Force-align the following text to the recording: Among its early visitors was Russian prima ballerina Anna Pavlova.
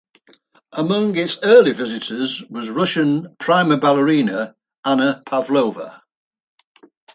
Among 0.73 1.15
its 1.15 1.37
early 1.43 1.73
visitors 1.73 2.41
was 2.49 2.71
Russian 2.71 3.35
prima 3.39 3.77
ballerina 3.77 4.55
Anna 4.83 5.21
Pavlova. 5.23 6.01